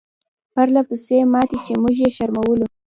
[0.53, 2.65] پرله پسې ماتې چې موږ یې شرمولو.